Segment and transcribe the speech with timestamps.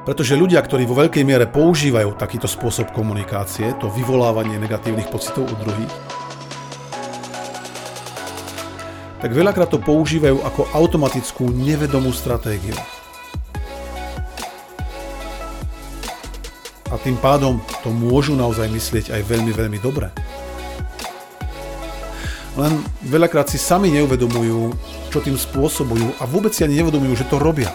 [0.00, 5.54] Pretože ľudia, ktorí vo veľkej miere používajú takýto spôsob komunikácie, to vyvolávanie negatívnych pocitov u
[5.60, 5.92] druhých,
[9.20, 12.72] tak veľakrát to používajú ako automatickú nevedomú stratégiu.
[16.88, 20.08] A tým pádom to môžu naozaj myslieť aj veľmi, veľmi dobre.
[22.56, 22.72] Len
[23.04, 24.74] veľakrát si sami neuvedomujú,
[25.12, 27.70] čo tým spôsobujú a vôbec si ani neuvedomujú, že to robia.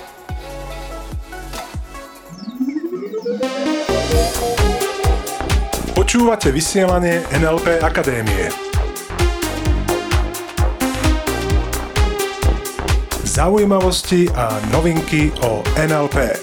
[6.36, 8.52] Počúvate vysielanie NLP Akadémie.
[13.24, 16.36] Zaujímavosti a novinky o NLP.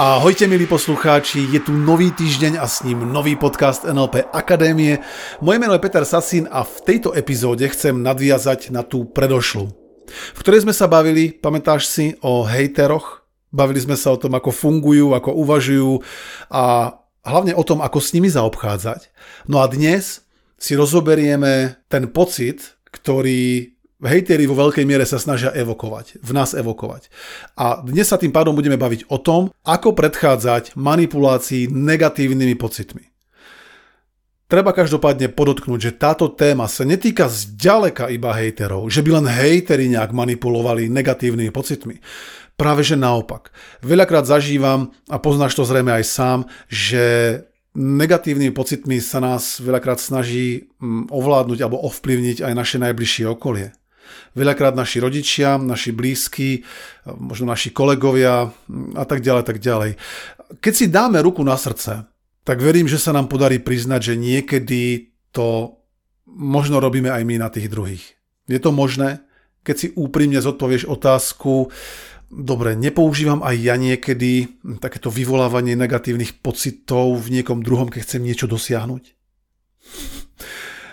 [0.00, 5.04] Ahojte milí poslucháči, je tu nový týždeň a s ním nový podcast NLP Akadémie.
[5.44, 9.68] Moje meno je Peter Sasin a v tejto epizóde chcem nadviazať na tú predošlu,
[10.08, 13.19] v ktorej sme sa bavili, pamätáš si, o hejteroch,
[13.50, 15.92] Bavili sme sa o tom, ako fungujú, ako uvažujú
[16.54, 16.94] a
[17.26, 19.10] hlavne o tom, ako s nimi zaobchádzať.
[19.50, 20.22] No a dnes
[20.54, 27.12] si rozoberieme ten pocit, ktorý hejteri vo veľkej miere sa snažia evokovať, v nás evokovať.
[27.58, 33.04] A dnes sa tým pádom budeme baviť o tom, ako predchádzať manipulácii negatívnymi pocitmi.
[34.50, 39.86] Treba každopádne podotknúť, že táto téma sa netýka zďaleka iba hejterov, že by len hejteri
[39.86, 42.02] nejak manipulovali negatívnymi pocitmi.
[42.60, 43.56] Práve že naopak.
[43.80, 47.04] Veľakrát zažívam, a poznáš to zrejme aj sám, že
[47.72, 53.72] negatívnymi pocitmi sa nás veľakrát snaží mm, ovládnuť alebo ovplyvniť aj naše najbližšie okolie.
[54.36, 56.66] Veľakrát naši rodičia, naši blízky,
[57.08, 59.96] možno naši kolegovia mm, a tak ďalej, tak ďalej.
[60.60, 62.04] Keď si dáme ruku na srdce,
[62.44, 65.80] tak verím, že sa nám podarí priznať, že niekedy to
[66.26, 68.04] možno robíme aj my na tých druhých.
[68.50, 69.22] Je to možné?
[69.62, 71.70] Keď si úprimne zodpovieš otázku,
[72.30, 78.46] Dobre, nepoužívam aj ja niekedy takéto vyvolávanie negatívnych pocitov v niekom druhom, keď chcem niečo
[78.46, 79.02] dosiahnuť?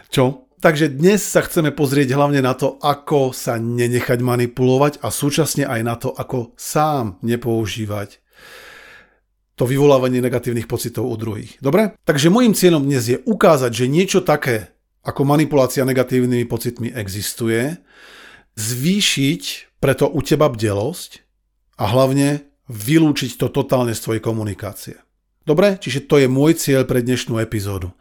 [0.09, 0.49] Čo?
[0.57, 5.81] Takže dnes sa chceme pozrieť hlavne na to, ako sa nenechať manipulovať a súčasne aj
[5.85, 8.17] na to, ako sám nepoužívať
[9.53, 11.61] to vyvolávanie negatívnych pocitov u druhých.
[11.61, 11.93] Dobre?
[12.01, 14.73] Takže môjim cieľom dnes je ukázať, že niečo také
[15.05, 17.77] ako manipulácia negatívnymi pocitmi existuje,
[18.57, 19.41] zvýšiť
[19.77, 21.26] preto u teba bdelosť
[21.77, 24.99] a hlavne vylúčiť to totálne z tvojej komunikácie.
[25.47, 27.95] Dobre, čiže to je môj cieľ pre dnešnú epizódu.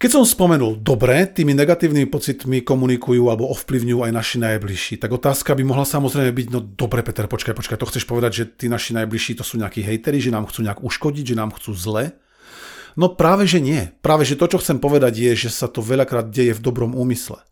[0.00, 5.52] Keď som spomenul, dobre, tými negatívnymi pocitmi komunikujú alebo ovplyvňujú aj naši najbližší, tak otázka
[5.52, 8.96] by mohla samozrejme byť, no dobre Peter, počkaj, počkaj, to chceš povedať, že tí naši
[8.96, 12.16] najbližší to sú nejakí hejteri, že nám chcú nejak uškodiť, že nám chcú zle?
[12.96, 13.92] No práve že nie.
[14.00, 17.44] Práve že to, čo chcem povedať je, že sa to veľakrát deje v dobrom úmysle.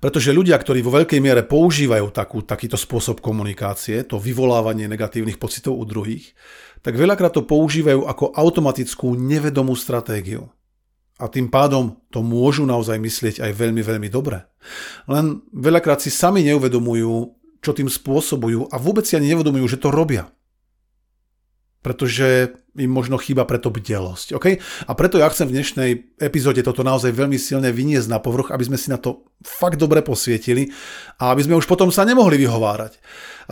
[0.00, 5.76] Pretože ľudia, ktorí vo veľkej miere používajú takú, takýto spôsob komunikácie, to vyvolávanie negatívnych pocitov
[5.76, 6.32] u druhých,
[6.80, 10.48] tak veľakrát to používajú ako automatickú nevedomú stratégiu.
[11.20, 14.48] A tým pádom to môžu naozaj myslieť aj veľmi, veľmi dobre.
[15.04, 19.92] Len veľakrát si sami neuvedomujú, čo tým spôsobujú a vôbec si ani neuvedomujú, že to
[19.92, 20.32] robia
[21.80, 24.38] pretože im možno chýba preto bdelosť.
[24.38, 24.62] Okay?
[24.86, 25.90] A preto ja chcem v dnešnej
[26.22, 30.04] epizóde toto naozaj veľmi silne vyniesť na povrch, aby sme si na to fakt dobre
[30.06, 30.70] posvietili
[31.18, 33.00] a aby sme už potom sa nemohli vyhovárať,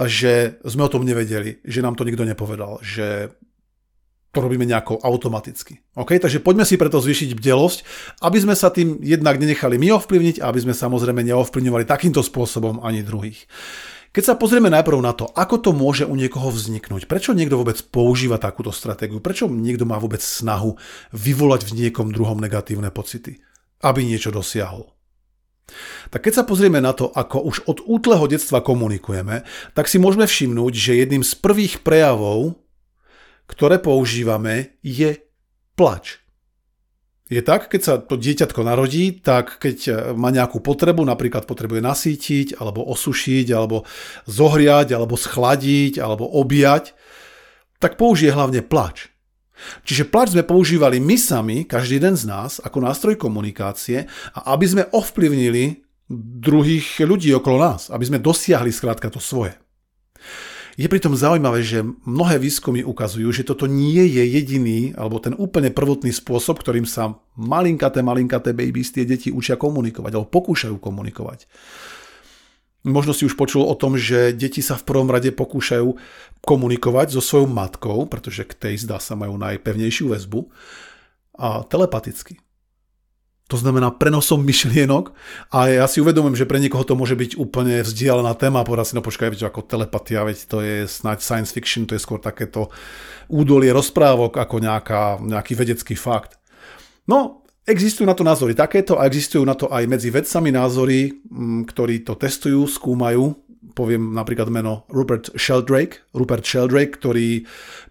[0.07, 3.35] že sme o tom nevedeli, že nám to nikto nepovedal, že
[4.29, 5.83] to robíme nejako automaticky.
[5.97, 6.21] Okay?
[6.21, 7.79] Takže poďme si preto zvýšiť bdelosť,
[8.23, 12.85] aby sme sa tým jednak nenechali my ovplyvniť a aby sme samozrejme neovplyvňovali takýmto spôsobom
[12.85, 13.49] ani druhých.
[14.09, 17.77] Keď sa pozrieme najprv na to, ako to môže u niekoho vzniknúť, prečo niekto vôbec
[17.93, 20.81] používa takúto stratégiu, prečo niekto má vôbec snahu
[21.13, 23.45] vyvolať v niekom druhom negatívne pocity,
[23.85, 24.89] aby niečo dosiahol.
[26.09, 29.45] Tak keď sa pozrieme na to, ako už od útleho detstva komunikujeme,
[29.77, 32.57] tak si môžeme všimnúť, že jedným z prvých prejavov,
[33.45, 35.21] ktoré používame, je
[35.77, 36.25] plač.
[37.29, 41.85] Je tak, keď sa to dieťatko narodí, tak keď e, má nejakú potrebu, napríklad potrebuje
[41.85, 43.85] nasítiť, alebo osušiť, alebo
[44.25, 46.97] zohriať, alebo schladiť, alebo objať,
[47.77, 49.13] tak použije hlavne plač.
[49.85, 54.65] Čiže plač sme používali my sami, každý jeden z nás, ako nástroj komunikácie a aby
[54.65, 55.85] sme ovplyvnili
[56.41, 59.53] druhých ľudí okolo nás, aby sme dosiahli skrátka to svoje.
[60.79, 65.75] Je pritom zaujímavé, že mnohé výskumy ukazujú, že toto nie je jediný alebo ten úplne
[65.75, 71.51] prvotný spôsob, ktorým sa malinkaté, malinkaté babies tie deti učia komunikovať alebo pokúšajú komunikovať.
[72.87, 75.99] Možno si už počul o tom, že deti sa v prvom rade pokúšajú
[76.47, 80.47] komunikovať so svojou matkou, pretože k tej zdá sa majú najpevnejšiu väzbu,
[81.39, 82.43] a telepaticky.
[83.49, 85.17] To znamená prenosom myšlienok
[85.49, 88.95] a ja si uvedomím, že pre niekoho to môže byť úplne vzdialená téma, povedať si,
[88.95, 92.69] no počkaj, veď ako telepatia, veď to je snáď science fiction, to je skôr takéto
[93.33, 96.37] údolie rozprávok ako nejaká, nejaký vedecký fakt.
[97.09, 101.65] No, existujú na to názory takéto a existujú na to aj medzi vedcami názory, mm,
[101.73, 103.49] ktorí to testujú, skúmajú
[103.79, 107.47] poviem napríklad meno Rupert Sheldrake, Rupert Sheldrake, ktorý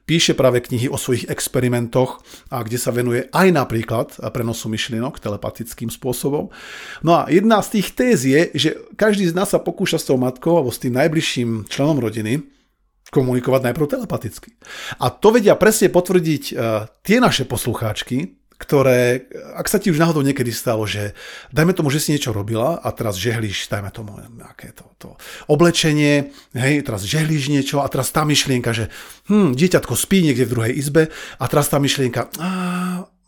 [0.08, 5.92] píše práve knihy o svojich experimentoch a kde sa venuje aj napríklad prenosu myšlienok telepatickým
[5.92, 6.48] spôsobom.
[7.04, 10.16] No a jedna z tých téz je, že každý z nás sa pokúša s tou
[10.16, 12.40] matkou alebo s tým najbližším členom rodiny
[13.12, 14.56] komunikovať najprv telepaticky.
[15.04, 20.26] A to vedia presne potvrdiť uh, tie naše poslucháčky, ktoré, ak sa ti už náhodou
[20.26, 21.14] niekedy stalo, že
[21.54, 25.10] dajme tomu, že si niečo robila a teraz žehlíš, dajme tomu nejaké to, to
[25.46, 28.90] oblečenie, hej, teraz žehlíš niečo a teraz tá myšlienka, že
[29.30, 32.50] hm, dieťatko spí niekde v druhej izbe a teraz tá myšlienka, a,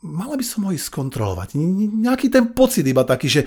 [0.01, 1.53] mala by som ho ísť skontrolovať.
[2.01, 3.41] Nejaký ten pocit iba taký, že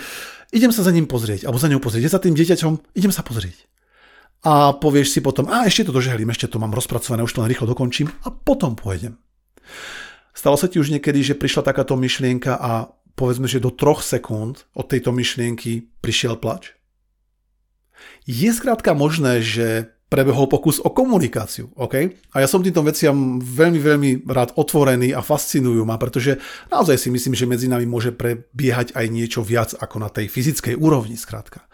[0.55, 3.27] idem sa za ním pozrieť, alebo za ňou pozrieť, je za tým dieťaťom, idem sa
[3.27, 3.59] pozrieť.
[4.43, 7.51] A povieš si potom, a ešte to dožehlím, ešte to mám rozpracované, už to len
[7.51, 9.19] rýchlo dokončím a potom pôjdem.
[10.33, 14.65] Stalo sa ti už niekedy, že prišla takáto myšlienka a povedzme, že do troch sekúnd
[14.73, 16.73] od tejto myšlienky prišiel plač?
[18.25, 22.13] Je skrátka možné, že prebehol pokus o komunikáciu, OK?
[22.37, 26.37] A ja som týmto veciam veľmi, veľmi rád otvorený a fascinujú ma, pretože
[26.69, 30.77] naozaj si myslím, že medzi nami môže prebiehať aj niečo viac ako na tej fyzickej
[30.77, 31.65] úrovni, skrátka.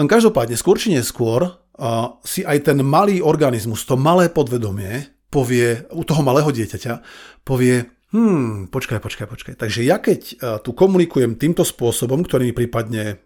[0.00, 6.02] Každopádne, skôr či neskôr, uh, si aj ten malý organizmus, to malé podvedomie, povie, u
[6.04, 7.04] toho malého dieťaťa,
[7.44, 9.54] povie, hmm, počkaj, počkaj, počkaj.
[9.60, 13.20] Takže ja keď uh, tu komunikujem týmto spôsobom, ktorý mi prípadne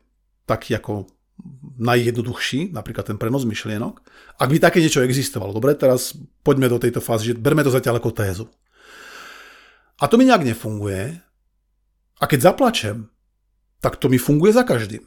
[0.47, 1.07] taký ako
[1.79, 4.03] najjednoduchší, napríklad ten prenos myšlienok,
[4.39, 5.55] ak by také niečo existovalo.
[5.55, 6.15] Dobre, teraz
[6.47, 8.47] poďme do tejto fázy, že berme to zatiaľ ako tézu.
[9.99, 11.19] A to mi nejak nefunguje.
[12.19, 13.11] A keď zaplačem,
[13.83, 15.03] tak to mi funguje za každým.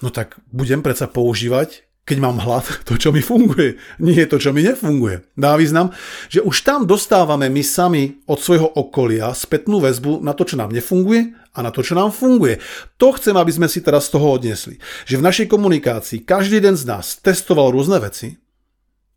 [0.00, 4.36] No tak budem predsa používať keď mám hlad, to, čo mi funguje, nie je to,
[4.42, 5.22] čo mi nefunguje.
[5.38, 5.94] Dá význam,
[6.26, 10.74] že už tam dostávame my sami od svojho okolia spätnú väzbu na to, čo nám
[10.74, 12.58] nefunguje a na to, čo nám funguje.
[12.98, 14.82] To chcem, aby sme si teraz z toho odnesli.
[15.06, 18.34] Že v našej komunikácii každý jeden z nás testoval rôzne veci,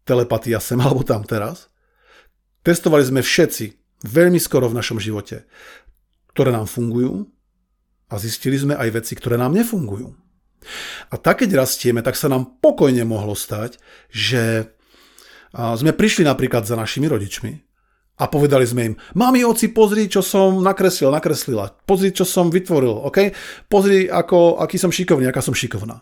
[0.06, 1.74] telepatia sem alebo tam teraz,
[2.62, 3.66] testovali sme všetci
[4.06, 5.50] veľmi skoro v našom živote,
[6.36, 7.26] ktoré nám fungujú
[8.12, 10.25] a zistili sme aj veci, ktoré nám nefungujú.
[11.12, 13.78] A tak, keď rastieme, tak sa nám pokojne mohlo stať,
[14.10, 14.74] že
[15.56, 17.54] sme prišli napríklad za našimi rodičmi
[18.16, 23.08] a povedali sme im, mami, oci, pozri, čo som nakreslil, nakreslila, pozri, čo som vytvoril,
[23.08, 23.32] OK?
[23.68, 26.00] Pozri, ako, aký som šikovný, aká som šikovná.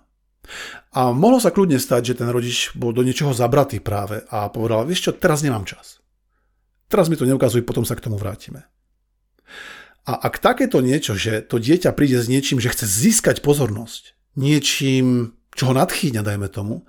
[0.94, 4.86] A mohlo sa kľudne stať, že ten rodič bol do niečoho zabratý práve a povedal,
[4.86, 6.04] vieš čo, teraz nemám čas.
[6.86, 8.70] Teraz mi to neukazuj, potom sa k tomu vrátime.
[10.06, 15.36] A ak takéto niečo, že to dieťa príde s niečím, že chce získať pozornosť, niečím,
[15.54, 16.86] čo ho nadchýňa, dajme tomu.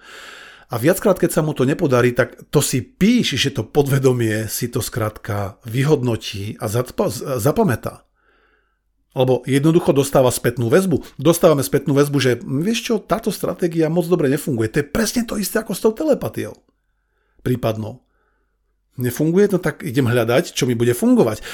[0.72, 4.66] A viackrát, keď sa mu to nepodarí, tak to si píš, že to podvedomie si
[4.72, 6.66] to skrátka vyhodnotí a
[7.38, 8.08] zapamätá.
[9.14, 11.06] Lebo jednoducho dostáva spätnú väzbu.
[11.22, 14.74] Dostávame spätnú väzbu, že vieš čo, táto stratégia moc dobre nefunguje.
[14.74, 16.58] To je presne to isté ako s tou telepatiou.
[17.46, 18.02] Prípadnou.
[18.98, 21.46] Nefunguje to, tak idem hľadať, čo mi bude fungovať.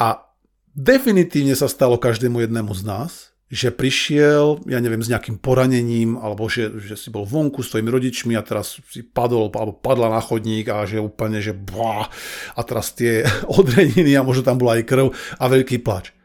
[0.00, 0.24] A
[0.72, 6.48] definitívne sa stalo každému jednému z nás, že prišiel, ja neviem, s nejakým poranením, alebo
[6.48, 10.24] že, že si bol vonku s tvojimi rodičmi a teraz si padol, alebo padla na
[10.24, 12.08] chodník a že úplne, že bá,
[12.56, 13.28] a teraz tie
[13.60, 16.16] odreniny a možno tam bola aj krv a veľký plač.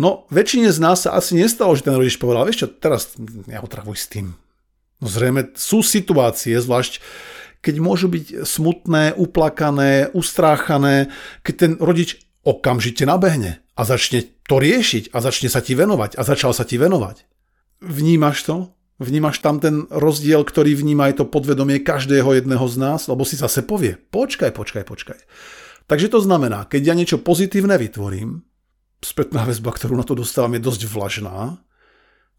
[0.00, 3.96] No, väčšine z nás sa asi nestalo, že ten rodič povedal, vieš čo, teraz neotravuj
[4.00, 4.32] s tým.
[5.04, 7.04] No zrejme sú situácie, zvlášť
[7.60, 11.10] keď môžu byť smutné, uplakané, ustráchané,
[11.42, 16.22] keď ten rodič okamžite nabehne a začne to riešiť a začne sa ti venovať a
[16.22, 17.26] začal sa ti venovať.
[17.82, 18.56] Vnímaš to?
[18.96, 23.36] Vnímaš tam ten rozdiel, ktorý vníma aj to podvedomie každého jedného z nás, lebo si
[23.36, 25.20] zase povie, počkaj, počkaj, počkaj.
[25.84, 28.40] Takže to znamená, keď ja niečo pozitívne vytvorím,
[29.04, 31.60] spätná väzba, ktorú na to dostávam, je dosť vlažná,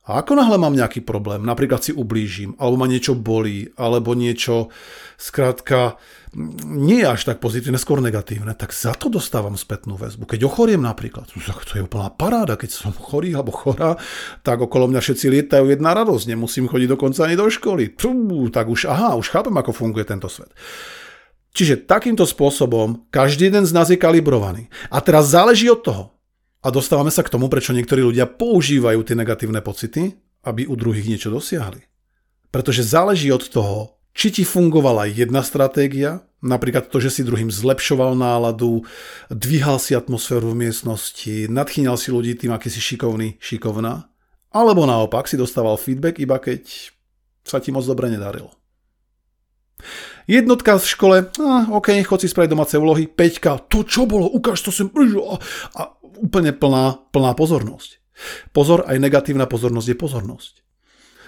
[0.07, 4.71] a ako náhle mám nejaký problém, napríklad si ublížim, alebo ma niečo bolí, alebo niečo,
[5.19, 5.99] skrátka,
[6.63, 10.23] nie je až tak pozitívne, skôr negatívne, tak za to dostávam spätnú väzbu.
[10.23, 13.99] Keď ochoriem napríklad, to je úplná paráda, keď som chorý alebo chorá,
[14.47, 17.91] tak okolo mňa všetci lietajú jedna radosť, nemusím chodiť dokonca ani do školy.
[17.91, 20.55] Pú, tak už, aha, už chápem, ako funguje tento svet.
[21.57, 24.69] Čiže takýmto spôsobom každý jeden z nás je kalibrovaný.
[24.93, 26.03] A teraz záleží od toho,
[26.61, 31.05] a dostávame sa k tomu, prečo niektorí ľudia používajú tie negatívne pocity, aby u druhých
[31.05, 31.85] niečo dosiahli.
[32.49, 38.17] Pretože záleží od toho, či ti fungovala jedna stratégia, napríklad to, že si druhým zlepšoval
[38.17, 38.81] náladu,
[39.29, 44.09] dvíhal si atmosféru v miestnosti, nadchýňal si ľudí tým, aký si šikovný, šikovná,
[44.49, 46.65] alebo naopak si dostával feedback iba keď
[47.45, 48.51] sa ti moc dobre nedarilo.
[50.27, 54.59] Jednotka v škole, a, OK, chod si spraviť domáce úlohy, peťka, to čo bolo, ukáž,
[54.59, 55.35] to som a,
[55.79, 55.81] a
[56.17, 58.01] úplne plná, plná pozornosť.
[58.51, 60.53] Pozor, aj negatívna pozornosť je pozornosť.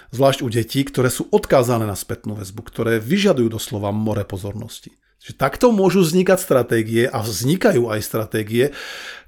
[0.09, 4.97] Zvlášť u detí, ktoré sú odkázané na spätnú väzbu, ktoré vyžadujú doslova more pozornosti.
[5.19, 8.71] Čiže takto môžu vznikať stratégie a vznikajú aj stratégie,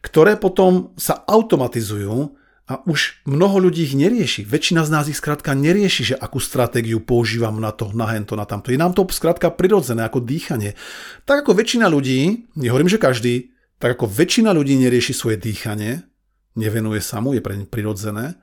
[0.01, 2.33] ktoré potom sa automatizujú
[2.71, 4.47] a už mnoho ľudí ich nerieši.
[4.47, 8.47] Väčšina z nás ich skrátka nerieši, že akú stratégiu používam na to, na hento, na
[8.47, 8.71] tamto.
[8.71, 10.79] Je nám to skrátka prirodzené ako dýchanie.
[11.27, 13.50] Tak ako väčšina ľudí, nehovorím, že každý,
[13.81, 16.05] tak ako väčšina ľudí nerieši svoje dýchanie,
[16.53, 18.37] nevenuje sa mu, je pre ne prirodzené,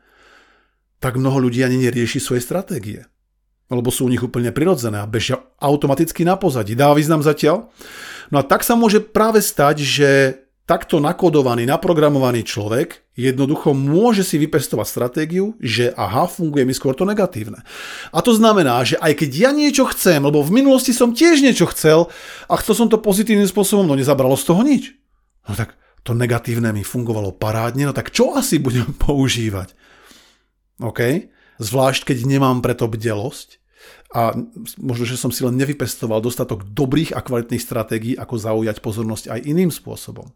[0.99, 3.07] tak mnoho ľudí ani nerieši svoje stratégie.
[3.71, 6.75] Lebo sú u nich úplne prirodzené a bežia automaticky na pozadí.
[6.75, 7.71] Dá význam zatiaľ?
[8.35, 10.11] No a tak sa môže práve stať, že
[10.69, 17.09] takto nakodovaný, naprogramovaný človek jednoducho môže si vypestovať stratégiu, že aha, funguje mi skôr to
[17.09, 17.65] negatívne.
[18.13, 21.71] A to znamená, že aj keď ja niečo chcem, lebo v minulosti som tiež niečo
[21.73, 22.13] chcel
[22.51, 24.93] a chcel som to pozitívnym spôsobom, no nezabralo z toho nič.
[25.49, 25.75] No tak
[26.05, 29.75] to negatívne mi fungovalo parádne, no tak čo asi budem používať?
[30.85, 31.33] OK?
[31.59, 33.59] Zvlášť, keď nemám preto bdelosť
[34.15, 34.33] a
[34.81, 39.41] možno, že som si len nevypestoval dostatok dobrých a kvalitných stratégií, ako zaujať pozornosť aj
[39.45, 40.31] iným spôsobom.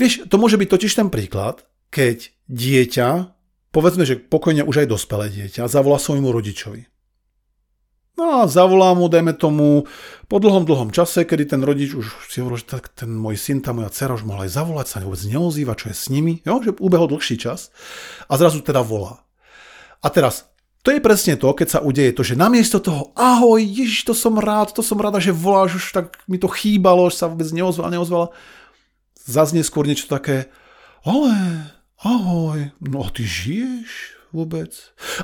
[0.00, 3.08] Vieš, to môže byť totiž ten príklad, keď dieťa,
[3.70, 6.95] povedzme, že pokojne už aj dospelé dieťa, zavolá svojmu rodičovi.
[8.16, 9.84] No a zavolá mu, dajme tomu,
[10.24, 13.76] po dlhom, dlhom čase, kedy ten rodič už si hovoril, že ten môj syn, tá
[13.76, 16.56] moja dcera už mohla aj zavolať, sa vôbec neozýva, čo je s nimi, jo?
[16.64, 17.68] že ubehol dlhší čas
[18.24, 19.20] a zrazu teda volá.
[20.00, 20.48] A teraz,
[20.80, 24.40] to je presne to, keď sa udeje to, že namiesto toho, ahoj, ježiš, to som
[24.40, 27.92] rád, to som rada, že voláš, už tak mi to chýbalo, že sa vôbec neozvala,
[27.92, 28.32] neozvala,
[29.28, 30.48] zaznie skôr niečo také,
[31.04, 31.36] ale,
[32.00, 34.72] ahoj, no ty žiješ vôbec?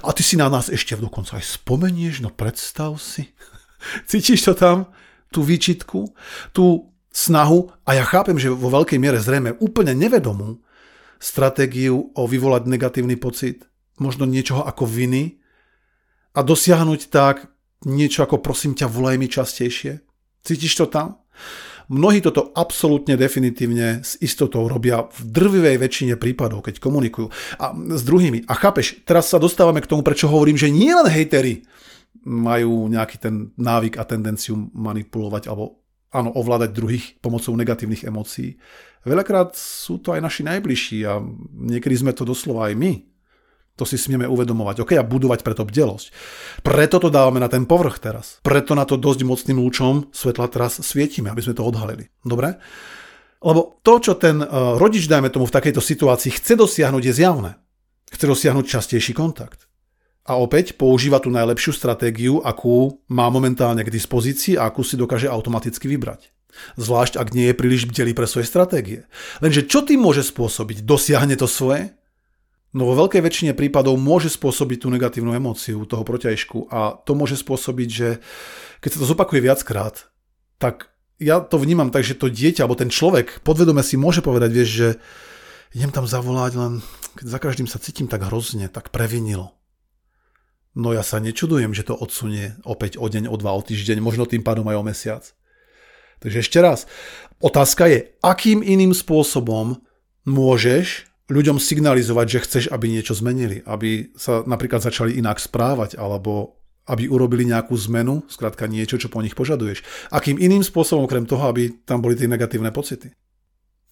[0.02, 3.30] A ty si na nás ešte dokonca aj spomenieš, no predstav si.
[4.09, 4.90] Cítiš to tam?
[5.32, 6.12] Tú výčitku?
[6.52, 7.73] Tú snahu?
[7.88, 10.61] A ja chápem, že vo veľkej miere zrejme úplne nevedomú
[11.23, 13.64] stratégiu o vyvolať negatívny pocit,
[14.02, 15.38] možno niečoho ako viny
[16.35, 17.47] a dosiahnuť tak
[17.87, 20.02] niečo ako prosím ťa, volaj mi častejšie.
[20.42, 21.23] Cítiš to tam?
[21.92, 27.28] Mnohí toto absolútne definitívne s istotou robia v drvivej väčšine prípadov, keď komunikujú
[27.61, 28.49] a s druhými.
[28.49, 31.04] A chápeš, teraz sa dostávame k tomu, prečo hovorím, že nie len
[32.25, 35.84] majú nejaký ten návyk a tendenciu manipulovať alebo
[36.16, 38.56] áno, ovládať druhých pomocou negatívnych emócií.
[39.02, 41.18] Veľakrát sú to aj naši najbližší a
[41.52, 43.12] niekedy sme to doslova aj my.
[43.82, 44.86] To si smieme uvedomovať.
[44.86, 46.14] OK, a budovať preto bdelosť.
[46.62, 48.38] Preto to dávame na ten povrch teraz.
[48.46, 52.06] Preto na to dosť mocným lúčom svetla teraz svietime, aby sme to odhalili.
[52.22, 52.62] Dobre?
[53.42, 54.46] Lebo to, čo ten e,
[54.78, 57.58] rodič, dajme tomu, v takejto situácii chce dosiahnuť, je zjavné.
[58.06, 59.66] Chce dosiahnuť častejší kontakt.
[60.30, 65.26] A opäť používa tú najlepšiu stratégiu, akú má momentálne k dispozícii a akú si dokáže
[65.26, 66.30] automaticky vybrať.
[66.78, 69.10] Zvlášť, ak nie je príliš bdelý pre svoje stratégie.
[69.42, 70.86] Lenže čo tým môže spôsobiť?
[70.86, 71.98] Dosiahne to svoje?
[72.72, 77.36] No vo veľkej väčšine prípadov môže spôsobiť tú negatívnu emóciu toho protiažku a to môže
[77.44, 78.08] spôsobiť, že
[78.80, 80.08] keď sa to zopakuje viackrát,
[80.56, 80.88] tak
[81.20, 84.70] ja to vnímam tak, že to dieťa alebo ten človek podvedome si môže povedať, vieš,
[84.72, 84.88] že
[85.76, 86.72] idem tam zavolať, len
[87.20, 89.52] keď za každým sa cítim tak hrozne, tak previnilo.
[90.72, 94.24] No ja sa nečudujem, že to odsunie opäť o deň, o dva, o týždeň, možno
[94.24, 95.22] tým pádom aj o mesiac.
[96.24, 96.88] Takže ešte raz,
[97.44, 99.84] otázka je, akým iným spôsobom
[100.24, 106.60] môžeš ľuďom signalizovať, že chceš, aby niečo zmenili, aby sa napríklad začali inak správať, alebo
[106.90, 109.86] aby urobili nejakú zmenu, skrátka niečo, čo po nich požaduješ.
[110.10, 113.14] Akým iným spôsobom, okrem toho, aby tam boli tie negatívne pocity.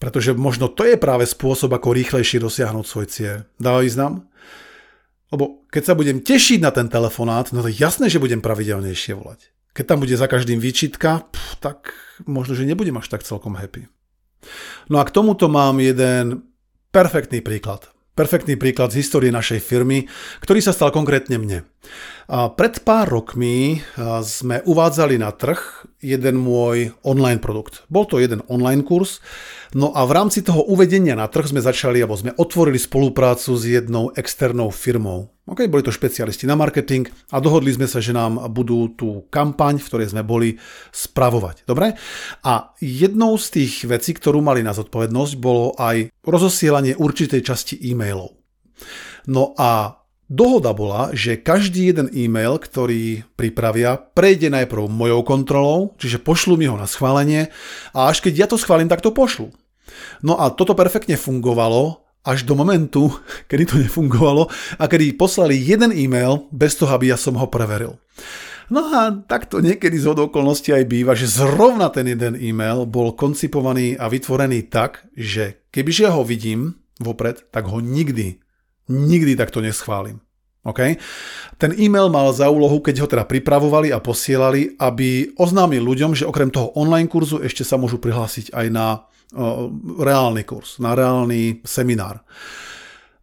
[0.00, 3.36] Pretože možno to je práve spôsob, ako rýchlejšie dosiahnuť svoj cieľ.
[3.60, 4.26] Dáva význam?
[5.30, 9.54] Lebo keď sa budem tešiť na ten telefonát, no to jasné, že budem pravidelnejšie volať.
[9.70, 11.94] Keď tam bude za každým výčitka, pff, tak
[12.26, 13.86] možno, že nebudem až tak celkom happy.
[14.90, 16.49] No a k tomuto mám jeden
[16.90, 17.86] Perfektný príklad.
[18.18, 20.10] Perfektný príklad z histórie našej firmy,
[20.42, 21.62] ktorý sa stal konkrétne mne.
[22.26, 23.78] Pred pár rokmi
[24.26, 27.86] sme uvádzali na trh jeden môj online produkt.
[27.86, 29.22] Bol to jeden online kurz,
[29.74, 33.62] no a v rámci toho uvedenia na trh sme začali, alebo sme otvorili spoluprácu s
[33.66, 35.30] jednou externou firmou.
[35.50, 39.82] Okay, boli to špecialisti na marketing a dohodli sme sa, že nám budú tú kampaň,
[39.82, 40.62] v ktorej sme boli,
[40.94, 41.66] spravovať.
[41.66, 41.98] Dobre?
[42.46, 48.38] A jednou z tých vecí, ktorú mali na zodpovednosť, bolo aj rozosielanie určitej časti e-mailov.
[49.26, 50.00] No a
[50.30, 56.70] Dohoda bola, že každý jeden e-mail, ktorý pripravia, prejde najprv mojou kontrolou, čiže pošlu mi
[56.70, 57.50] ho na schválenie
[57.90, 59.50] a až keď ja to schválim, tak to pošlu.
[60.20, 63.08] No a toto perfektne fungovalo až do momentu,
[63.50, 67.96] kedy to nefungovalo a kedy poslali jeden e-mail bez toho, aby ja som ho preveril.
[68.70, 73.98] No a takto niekedy z okolností aj býva, že zrovna ten jeden e-mail bol koncipovaný
[73.98, 78.38] a vytvorený tak, že kebyže ho vidím vopred, tak ho nikdy,
[78.86, 80.22] nikdy takto neschválim.
[80.62, 81.02] Okay?
[81.58, 86.28] Ten e-mail mal za úlohu, keď ho teda pripravovali a posielali, aby oznámil ľuďom, že
[86.28, 89.09] okrem toho online kurzu ešte sa môžu prihlásiť aj na
[90.00, 92.22] reálny kurz, na reálny seminár,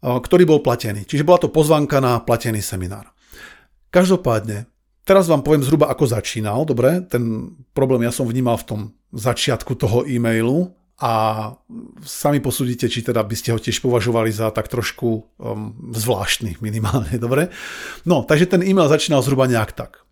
[0.01, 1.03] ktorý bol platený.
[1.03, 3.11] Čiže bola to pozvanka na platený seminár.
[3.91, 4.67] Každopádne,
[5.07, 6.99] Teraz vám poviem zhruba, ako začínal, dobre?
[7.07, 8.81] Ten problém ja som vnímal v tom
[9.15, 11.55] začiatku toho e-mailu a
[12.03, 15.07] sami posúdite, či teda by ste ho tiež považovali za tak trošku
[15.39, 17.47] um, zvláštny minimálne, dobre?
[18.03, 20.03] No, takže ten e-mail začínal zhruba nejak tak.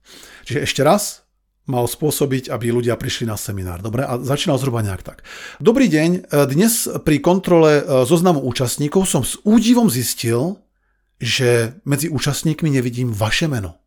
[0.47, 1.24] Čiže ešte raz,
[1.65, 3.81] mal spôsobiť, aby ľudia prišli na seminár.
[3.81, 4.05] Dobre?
[4.05, 5.25] A začínal zhruba nejak tak.
[5.57, 10.61] Dobrý deň, dnes pri kontrole e, zoznamu účastníkov som s údivom zistil,
[11.17, 13.81] že medzi účastníkmi nevidím vaše meno.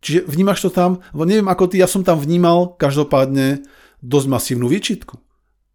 [0.00, 3.64] Čiže vnímaš to tam, neviem ako ty, ja som tam vnímal každopádne
[4.00, 5.20] dosť masívnu výčitku.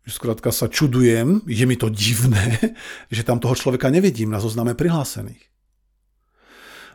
[0.06, 2.78] Skrátka sa čudujem, je mi to divné,
[3.16, 5.55] že tam toho človeka nevidím na zozname prihlásených.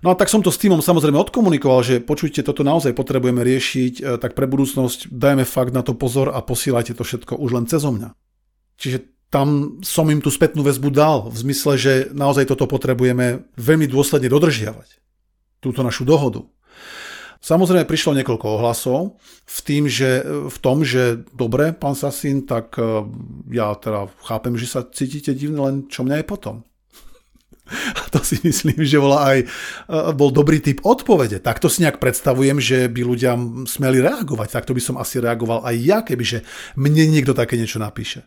[0.00, 3.95] No a tak som to s týmom samozrejme odkomunikoval, že počujte, toto naozaj potrebujeme riešiť,
[4.00, 7.69] e, tak pre budúcnosť dajme fakt na to pozor a posielajte to všetko už len
[7.69, 8.16] cez mňa.
[8.80, 13.87] Čiže tam som im tú spätnú väzbu dal, v zmysle, že naozaj toto potrebujeme veľmi
[13.87, 14.99] dôsledne dodržiavať.
[15.61, 16.49] Túto našu dohodu.
[17.40, 23.04] Samozrejme prišlo niekoľko ohlasov v, tým, že, v tom, že dobre, pán Sasin, tak e,
[23.52, 26.64] ja teda chápem, že sa cítite divne, len čo mňa je potom.
[28.00, 29.47] A to si myslím, že bola aj, e,
[30.15, 31.39] bol dobrý typ odpovede.
[31.39, 33.33] Takto si nejak predstavujem, že by ľudia
[33.67, 34.49] smeli reagovať.
[34.50, 36.43] Takto by som asi reagoval aj ja, kebyže
[36.75, 38.27] mne niekto také niečo napíše.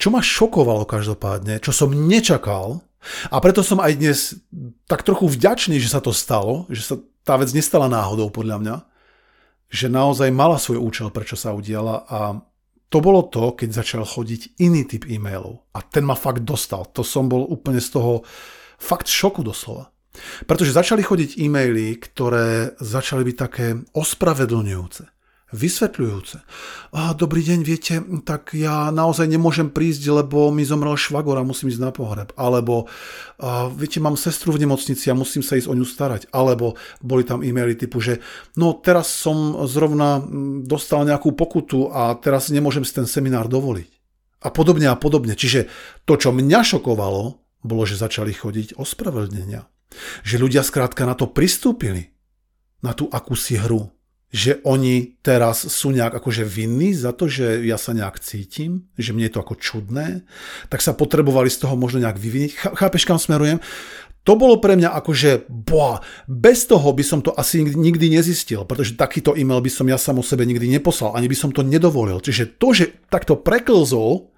[0.00, 2.84] Čo ma šokovalo každopádne, čo som nečakal,
[3.32, 4.36] a preto som aj dnes
[4.84, 6.94] tak trochu vďačný, že sa to stalo, že sa
[7.24, 8.76] tá vec nestala náhodou podľa mňa,
[9.72, 12.44] že naozaj mala svoj účel, prečo sa udiala a
[12.90, 15.62] to bolo to, keď začal chodiť iný typ e-mailov.
[15.78, 16.90] A ten ma fakt dostal.
[16.90, 18.26] To som bol úplne z toho
[18.82, 19.94] fakt šoku doslova.
[20.44, 25.19] Pretože začali chodiť e-maily, ktoré začali byť také ospravedlňujúce
[25.50, 26.42] vysvetľujúce.
[26.94, 31.70] A dobrý deň, viete, tak ja naozaj nemôžem prísť, lebo mi zomrel švagor a musím
[31.70, 32.30] ísť na pohreb.
[32.38, 32.86] Alebo
[33.38, 36.30] a, viete, mám sestru v nemocnici a musím sa ísť o ňu starať.
[36.30, 38.22] Alebo boli tam e-maily typu, že
[38.54, 40.22] no teraz som zrovna
[40.64, 43.90] dostal nejakú pokutu a teraz nemôžem si ten seminár dovoliť.
[44.40, 45.36] A podobne a podobne.
[45.36, 45.68] Čiže
[46.08, 47.22] to, čo mňa šokovalo,
[47.60, 49.68] bolo, že začali chodiť ospravedlnenia.
[50.24, 52.16] Že ľudia skrátka na to pristúpili.
[52.80, 53.92] Na tú akúsi hru
[54.30, 59.10] že oni teraz sú nejak akože vinní za to, že ja sa nejak cítim, že
[59.10, 60.22] mne je to ako čudné,
[60.70, 62.50] tak sa potrebovali z toho možno nejak vyviniť.
[62.78, 63.58] Chápeš, kam smerujem?
[64.22, 68.94] To bolo pre mňa akože, boa, bez toho by som to asi nikdy nezistil, pretože
[68.94, 72.20] takýto e-mail by som ja sam o sebe nikdy neposlal, ani by som to nedovolil.
[72.20, 74.30] Čiže to, že takto preklzol,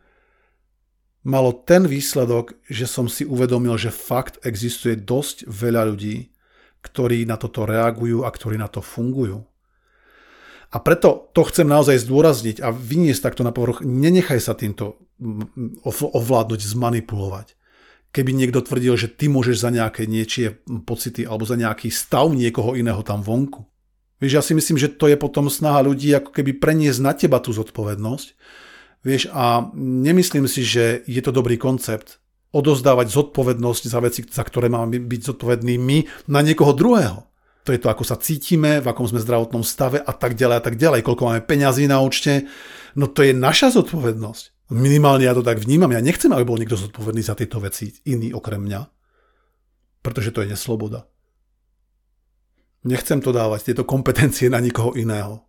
[1.26, 6.30] malo ten výsledok, že som si uvedomil, že fakt existuje dosť veľa ľudí,
[6.82, 9.42] ktorí na toto reagujú a ktorí na to fungujú.
[10.72, 13.84] A preto to chcem naozaj zdôrazniť a vyniesť takto na povrch.
[13.84, 15.04] Nenechaj sa týmto
[15.92, 17.54] ovládnuť, zmanipulovať.
[18.12, 22.72] Keby niekto tvrdil, že ty môžeš za nejaké niečie pocity alebo za nejaký stav niekoho
[22.72, 23.68] iného tam vonku.
[24.20, 27.40] Vieš, ja si myslím, že to je potom snaha ľudí ako keby preniesť na teba
[27.40, 28.28] tú zodpovednosť.
[29.02, 34.68] Vieš, a nemyslím si, že je to dobrý koncept odozdávať zodpovednosť za veci, za ktoré
[34.68, 37.31] máme byť zodpovední my na niekoho druhého.
[37.62, 40.62] To je to, ako sa cítime, v akom sme zdravotnom stave a tak ďalej a
[40.62, 42.50] tak ďalej, koľko máme peňazí na účte.
[42.98, 44.74] No to je naša zodpovednosť.
[44.74, 45.92] Minimálne ja to tak vnímam.
[45.94, 48.80] Ja nechcem, aby bol niekto zodpovedný za tieto veci, iný okrem mňa.
[50.02, 51.06] Pretože to je nesloboda.
[52.82, 55.46] Nechcem to dávať, tieto kompetencie na nikoho iného.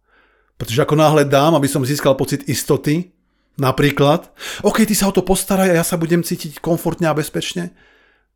[0.54, 3.10] Pretože ako náhle dám, aby som získal pocit istoty,
[3.58, 4.30] napríklad,
[4.62, 7.73] OK, ty sa o to postaraj a ja sa budem cítiť komfortne a bezpečne,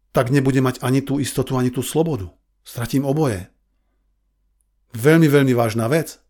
[0.09, 2.33] tak nebudem mať ani tú istotu, ani tú slobodu.
[2.65, 3.53] Stratím oboje.
[4.95, 6.21] Veľmi, veľmi vážna vec.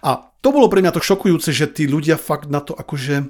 [0.00, 3.28] A to bolo pre mňa to šokujúce, že tí ľudia fakt na to akože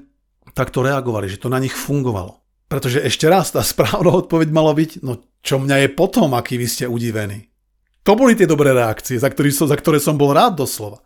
[0.57, 2.41] takto reagovali, že to na nich fungovalo.
[2.73, 6.67] Pretože ešte raz, tá správna odpoveď mala byť, no čo mňa je potom, aký vy
[6.71, 7.53] ste udivení.
[8.03, 11.05] To boli tie dobré reakcie, za, ktorý som, za ktoré som bol rád doslova.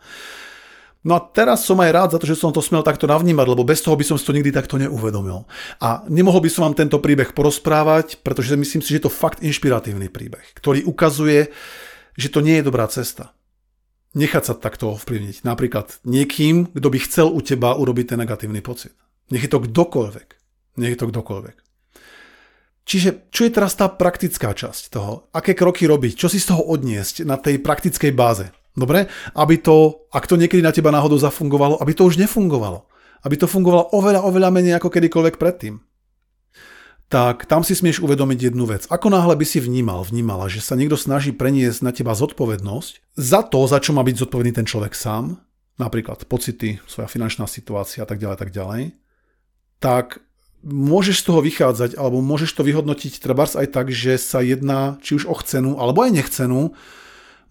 [1.06, 3.62] No a teraz som aj rád za to, že som to smel takto navnímať, lebo
[3.62, 5.46] bez toho by som si to nikdy takto neuvedomil.
[5.78, 9.38] A nemohol by som vám tento príbeh porozprávať, pretože myslím si, že je to fakt
[9.38, 11.54] inšpiratívny príbeh, ktorý ukazuje,
[12.18, 13.35] že to nie je dobrá cesta.
[14.16, 15.44] Nechať sa takto ovplyvniť.
[15.44, 18.96] Napríklad niekým, kto by chcel u teba urobiť ten negatívny pocit.
[19.28, 20.28] Nech je to kdokoľvek.
[20.80, 21.56] Nech je to kdokoľvek.
[22.86, 25.28] Čiže čo je teraz tá praktická časť toho?
[25.36, 26.16] Aké kroky robiť?
[26.16, 28.48] Čo si z toho odniesť na tej praktickej báze?
[28.72, 29.10] Dobre?
[29.36, 32.88] Aby to, ak to niekedy na teba náhodou zafungovalo, aby to už nefungovalo.
[33.20, 35.82] Aby to fungovalo oveľa, oveľa menej ako kedykoľvek predtým.
[37.06, 38.90] Tak tam si smieš uvedomiť jednu vec.
[38.90, 43.46] Ako náhle by si vnímal, vnímala, že sa niekto snaží preniesť na teba zodpovednosť za
[43.46, 45.38] to, za čo má byť zodpovedný ten človek sám,
[45.78, 48.82] napríklad pocity, svoja finančná situácia a tak ďalej, tak ďalej,
[49.78, 50.06] tak
[50.66, 55.14] môžeš z toho vychádzať, alebo môžeš to vyhodnotiť trebárs aj tak, že sa jedná či
[55.14, 56.74] už o chcenú, alebo aj nechcenú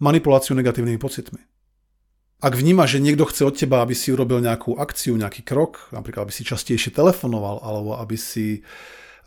[0.04, 1.40] manipuláciu negatívnymi pocitmi.
[2.44, 6.28] Ak vnímaš, že niekto chce od teba, aby si urobil nejakú akciu, nejaký krok, napríklad
[6.28, 8.60] aby si častejšie telefonoval, alebo aby si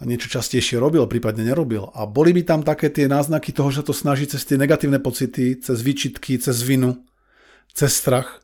[0.08, 1.92] niečo častejšie robil, prípadne nerobil.
[1.92, 5.60] A boli by tam také tie náznaky toho, že to snaží cez tie negatívne pocity,
[5.60, 7.04] cez výčitky, cez vinu,
[7.72, 8.44] cez strach.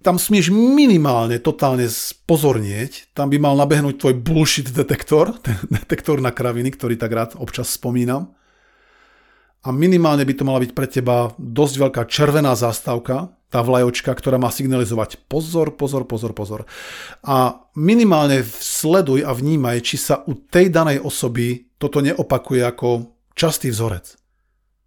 [0.00, 6.32] Tam smieš minimálne totálne spozornieť, tam by mal nabehnúť tvoj bullshit detektor, ten detektor na
[6.32, 8.32] kraviny, ktorý tak rád občas spomínam
[9.60, 14.38] a minimálne by to mala byť pre teba dosť veľká červená zástavka, tá vlajočka, ktorá
[14.38, 16.60] má signalizovať pozor, pozor, pozor, pozor.
[17.26, 23.74] A minimálne sleduj a vnímaj, či sa u tej danej osoby toto neopakuje ako častý
[23.74, 24.14] vzorec.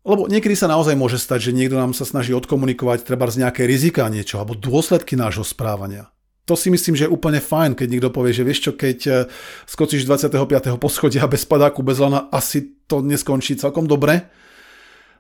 [0.04, 3.64] Lebo niekedy sa naozaj môže stať, že niekto nám sa snaží odkomunikovať treba z nejaké
[3.64, 6.12] rizika niečo, alebo dôsledky nášho správania.
[6.44, 9.16] To si myslím, že je úplne fajn, keď niekto povie, že vieš čo, keď eh,
[9.64, 10.76] skočíš 25.
[10.76, 14.28] poschodia bez padáku, bez lana, asi to neskončí celkom dobre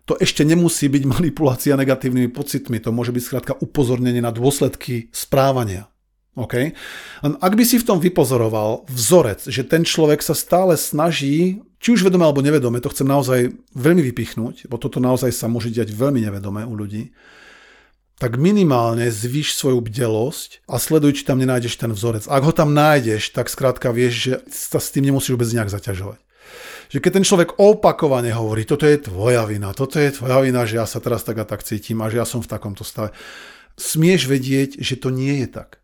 [0.04, 5.88] to ešte nemusí byť manipulácia negatívnymi pocitmi, to môže byť skrátka upozornenie na dôsledky správania.
[6.34, 6.74] Okay?
[7.22, 12.10] Ak by si v tom vypozoroval vzorec, že ten človek sa stále snaží, či už
[12.10, 16.26] vedome alebo nevedome, to chcem naozaj veľmi vypichnúť, bo toto naozaj sa môže diať veľmi
[16.26, 17.14] nevedome u ľudí,
[18.18, 22.26] tak minimálne zvýš svoju bdelosť a sleduj, či tam nenájdeš ten vzorec.
[22.26, 26.18] Ak ho tam nájdeš, tak skrátka vieš, že sa s tým nemusíš vôbec nejak zaťažovať
[26.94, 30.78] že keď ten človek opakovane hovorí, toto je tvoja vina, toto je tvoja vina, že
[30.78, 33.10] ja sa teraz tak a tak cítim a že ja som v takomto stave,
[33.74, 35.82] smieš vedieť, že to nie je tak.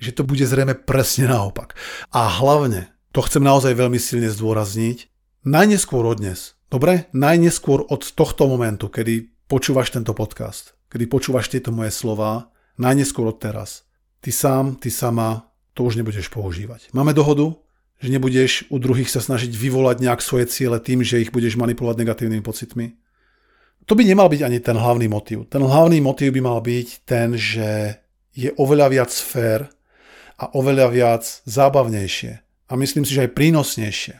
[0.00, 1.76] Že to bude zrejme presne naopak.
[2.16, 5.12] A hlavne, to chcem naozaj veľmi silne zdôrazniť,
[5.44, 7.12] najneskôr od dnes, dobre?
[7.12, 12.48] Najneskôr od tohto momentu, kedy počúvaš tento podcast, kedy počúvaš tieto moje slova,
[12.80, 13.84] najneskôr od teraz.
[14.24, 16.88] Ty sám, ty sama to už nebudeš používať.
[16.96, 17.52] Máme dohodu?
[17.98, 21.98] Že nebudeš u druhých sa snažiť vyvolať nejak svoje ciele tým, že ich budeš manipulovať
[21.98, 22.94] negatívnymi pocitmi.
[23.88, 25.48] To by nemal byť ani ten hlavný motív.
[25.50, 27.98] Ten hlavný motív by mal byť ten, že
[28.36, 29.72] je oveľa viac fér
[30.38, 32.32] a oveľa viac zábavnejšie
[32.68, 34.14] a myslím si, že aj prínosnejšie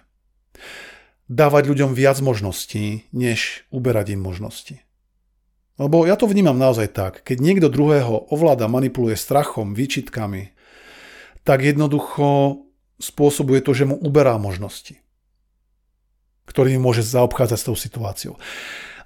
[1.28, 4.80] dávať ľuďom viac možností, než uberať im možnosti.
[5.78, 10.50] Lebo ja to vnímam naozaj tak, keď niekto druhého ovláda, manipuluje strachom, výčitkami,
[11.46, 12.66] tak jednoducho
[12.98, 14.98] spôsobuje to, že mu uberá možnosti,
[16.50, 18.34] ktorými môže zaobchádzať s tou situáciou.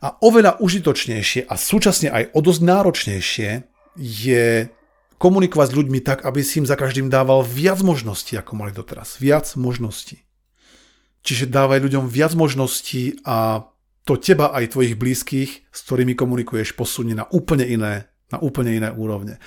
[0.03, 3.51] A oveľa užitočnejšie a súčasne aj o dosť náročnejšie
[3.95, 4.67] je
[5.21, 9.23] komunikovať s ľuďmi tak, aby si im za každým dával viac možností, ako mali doteraz.
[9.23, 10.27] Viac možností.
[11.23, 13.63] Čiže dávaj ľuďom viac možností a
[14.03, 18.91] to teba aj tvojich blízkych, s ktorými komunikuješ, posunie na úplne iné, na úplne iné
[18.91, 19.39] úrovne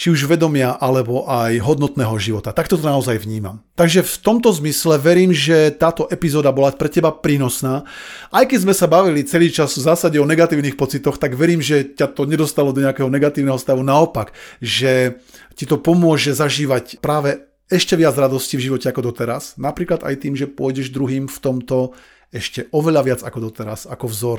[0.00, 2.56] či už vedomia alebo aj hodnotného života.
[2.56, 3.60] Takto to naozaj vnímam.
[3.76, 7.84] Takže v tomto zmysle verím, že táto epizóda bola pre teba prínosná.
[8.32, 11.84] Aj keď sme sa bavili celý čas v zásade o negatívnych pocitoch, tak verím, že
[11.84, 13.84] ťa to nedostalo do nejakého negatívneho stavu.
[13.84, 14.32] Naopak,
[14.64, 15.20] že
[15.52, 19.60] ti to pomôže zažívať práve ešte viac radosti v živote ako doteraz.
[19.60, 21.92] Napríklad aj tým, že pôjdeš druhým v tomto
[22.32, 24.38] ešte oveľa viac ako doteraz, ako vzor.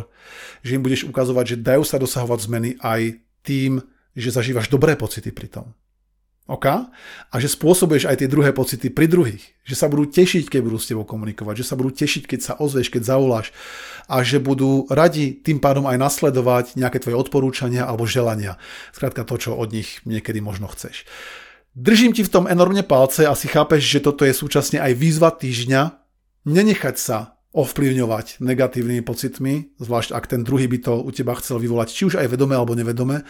[0.65, 5.31] Že im budeš ukazovať, že dajú sa dosahovať zmeny aj tým, že zažívaš dobré pocity
[5.31, 5.67] pri tom.
[6.51, 6.67] OK?
[7.31, 9.55] A že spôsobuješ aj tie druhé pocity pri druhých.
[9.63, 11.63] Že sa budú tešiť, keď budú s tebou komunikovať.
[11.63, 13.55] Že sa budú tešiť, keď sa ozveš, keď zavoláš.
[14.11, 18.59] A že budú radi tým pádom aj nasledovať nejaké tvoje odporúčania alebo želania.
[18.91, 21.07] Skrátka to, čo od nich niekedy možno chceš.
[21.71, 26.03] Držím ti v tom enormne palce si chápeš, že toto je súčasne aj výzva týždňa.
[26.51, 31.91] Nenechať sa ovplyvňovať negatívnymi pocitmi, zvlášť ak ten druhý by to u teba chcel vyvolať,
[31.91, 33.27] či už aj vedome alebo nevedome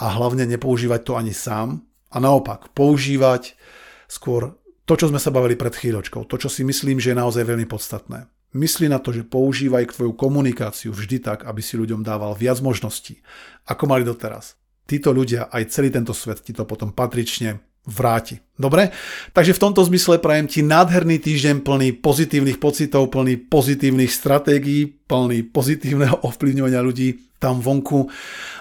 [0.00, 3.60] a hlavne nepoužívať to ani sám a naopak používať
[4.08, 4.56] skôr
[4.88, 7.68] to, čo sme sa bavili pred chvíľočkou, to, čo si myslím, že je naozaj veľmi
[7.68, 8.24] podstatné.
[8.56, 13.20] Mysli na to, že používaj tvoju komunikáciu vždy tak, aby si ľuďom dával viac možností,
[13.68, 14.56] ako mali doteraz.
[14.88, 18.36] títo ľudia, aj celý tento svet ti to potom patrične vráti.
[18.60, 18.92] Dobre?
[19.32, 25.48] Takže v tomto zmysle prajem ti nádherný týždeň plný pozitívnych pocitov, plný pozitívnych stratégií, plný
[25.48, 28.10] pozitívneho ovplyvňovania ľudí tam vonku.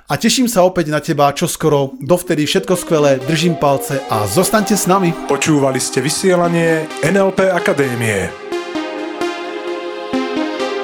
[0.08, 2.00] A teším sa opäť na teba čoskoro.
[2.00, 5.12] Dovtedy všetko skvelé, držím palce a zostaňte s nami.
[5.28, 8.32] Počúvali ste vysielanie NLP Akadémie.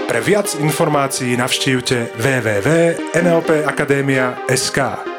[0.09, 5.12] Pre viac informácií navštívte www.nlpakademia.sk.